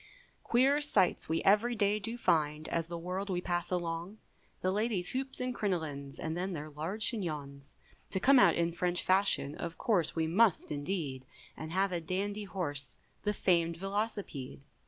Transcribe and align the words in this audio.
Queer 0.43 0.81
sights 0.81 1.29
we 1.29 1.43
every 1.43 1.75
day 1.75 1.99
do 1.99 2.17
find, 2.17 2.67
As 2.69 2.87
the 2.87 2.97
world 2.97 3.29
we 3.29 3.39
pass 3.39 3.69
along, 3.69 4.17
The 4.61 4.71
ladies 4.71 5.11
hoops 5.11 5.39
and 5.39 5.53
crinolines, 5.53 6.17
And 6.17 6.35
then 6.35 6.53
their 6.53 6.71
large 6.71 7.05
chignons; 7.11 7.75
To 8.09 8.19
come 8.19 8.39
out 8.39 8.55
in 8.55 8.71
French 8.71 9.03
fashion, 9.03 9.53
Of 9.53 9.77
course 9.77 10.15
we 10.15 10.25
must 10.25 10.71
indeed, 10.71 11.27
And 11.55 11.71
have 11.71 11.91
a 11.91 12.01
dandy 12.01 12.45
horse, 12.45 12.97
The 13.25 13.33
famed 13.35 13.77
Velocipede. 13.77 14.65